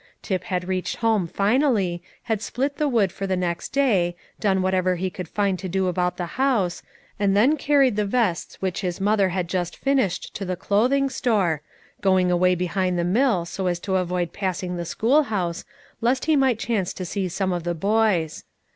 [0.23, 4.95] Tip had reached home finally, had split the wood for the next day, done whatever
[4.95, 6.81] he could find to do about the house,
[7.19, 11.61] and then carried the vests which his mother had just finished to the clothing store,
[12.01, 15.65] going away around behind the mill so as to avoid passing the schoolhouse,
[16.01, 18.43] lest he might chance to see some of the boys.